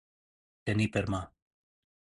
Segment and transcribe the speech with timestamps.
[0.69, 1.21] Tenir per mà.